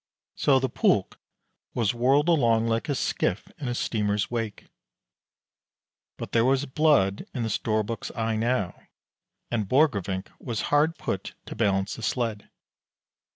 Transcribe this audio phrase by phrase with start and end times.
[0.33, 1.19] So the pulk
[1.75, 4.65] was whirled along like a skiff in a steamer's wake;
[6.17, 8.73] but there was blood in the Storbuk's eye now;
[9.51, 12.49] and Borgrevinck was hard put to balance the sled.